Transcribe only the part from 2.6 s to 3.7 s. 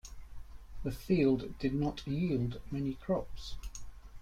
many crops.